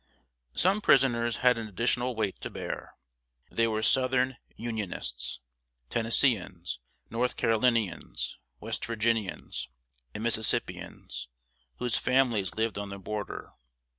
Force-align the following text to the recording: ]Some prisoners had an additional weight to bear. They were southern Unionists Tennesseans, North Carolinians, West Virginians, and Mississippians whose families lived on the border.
]Some 0.55 0.81
prisoners 0.81 1.37
had 1.45 1.59
an 1.59 1.67
additional 1.67 2.15
weight 2.15 2.41
to 2.41 2.49
bear. 2.49 2.95
They 3.51 3.67
were 3.67 3.83
southern 3.83 4.37
Unionists 4.55 5.41
Tennesseans, 5.91 6.79
North 7.11 7.35
Carolinians, 7.35 8.39
West 8.59 8.83
Virginians, 8.85 9.69
and 10.15 10.23
Mississippians 10.23 11.27
whose 11.75 11.97
families 11.99 12.55
lived 12.55 12.79
on 12.79 12.89
the 12.89 12.97
border. 12.97 13.51